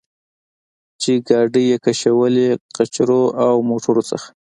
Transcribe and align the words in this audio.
چې 1.01 1.11
ګاډۍ 1.27 1.63
یې 1.71 1.77
کشولې، 1.85 2.49
قچرو 2.75 3.23
او 3.45 3.53
موټرو 3.69 4.03
څخه. 4.09 4.29